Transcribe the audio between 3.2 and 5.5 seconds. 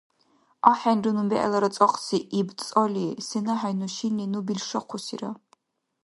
сенахӀенну шинни ну билшахъусира!